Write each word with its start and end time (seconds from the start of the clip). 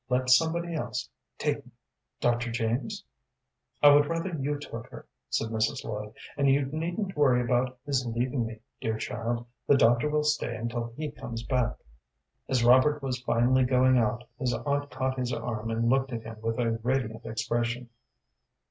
"Let 0.09 0.31
somebody 0.31 0.73
else 0.73 1.07
take 1.37 1.63
me 1.63 1.71
Dr. 2.21 2.51
James" 2.51 3.03
"I 3.83 3.89
would 3.93 4.07
rather 4.07 4.33
you 4.35 4.57
took 4.57 4.87
her," 4.87 5.05
said 5.29 5.49
Mrs. 5.51 5.83
Lloyd. 5.85 6.15
"And 6.35 6.49
you 6.49 6.65
needn't 6.73 7.15
worry 7.15 7.39
about 7.39 7.77
his 7.85 8.03
leaving 8.03 8.43
me, 8.47 8.61
dear 8.79 8.97
child; 8.97 9.45
the 9.67 9.77
doctor 9.77 10.09
will 10.09 10.23
stay 10.23 10.55
until 10.55 10.91
he 10.97 11.11
comes 11.11 11.43
back." 11.43 11.77
As 12.49 12.63
Robert 12.65 13.03
was 13.03 13.19
finally 13.21 13.63
going 13.63 13.99
out 13.99 14.23
his 14.39 14.55
aunt 14.55 14.89
caught 14.89 15.19
his 15.19 15.31
arm 15.31 15.69
and 15.69 15.87
looked 15.87 16.11
at 16.11 16.23
him 16.23 16.37
with 16.41 16.57
a 16.57 16.79
radiant 16.81 17.23
expression. 17.23 17.87